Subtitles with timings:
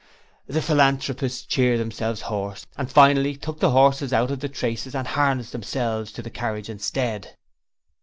[0.47, 5.05] The Philanthropists cheered themselves hoarse and finally took the horses out of the traces and
[5.07, 7.35] harnessed themselves to the carriage instead.